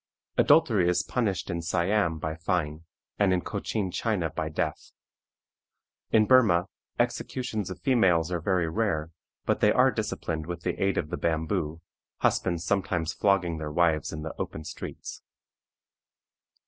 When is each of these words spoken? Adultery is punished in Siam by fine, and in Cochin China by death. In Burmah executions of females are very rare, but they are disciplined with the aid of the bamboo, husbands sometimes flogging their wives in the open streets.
Adultery 0.35 0.89
is 0.89 1.03
punished 1.03 1.51
in 1.51 1.61
Siam 1.61 2.17
by 2.17 2.33
fine, 2.35 2.85
and 3.19 3.31
in 3.31 3.41
Cochin 3.41 3.91
China 3.91 4.31
by 4.31 4.49
death. 4.49 4.93
In 6.09 6.25
Burmah 6.25 6.65
executions 6.97 7.69
of 7.69 7.79
females 7.81 8.31
are 8.31 8.41
very 8.41 8.67
rare, 8.67 9.11
but 9.45 9.59
they 9.59 9.71
are 9.71 9.91
disciplined 9.91 10.47
with 10.47 10.63
the 10.63 10.81
aid 10.81 10.97
of 10.97 11.11
the 11.11 11.17
bamboo, 11.17 11.81
husbands 12.17 12.65
sometimes 12.65 13.13
flogging 13.13 13.59
their 13.59 13.71
wives 13.71 14.11
in 14.11 14.23
the 14.23 14.33
open 14.39 14.63
streets. 14.63 15.21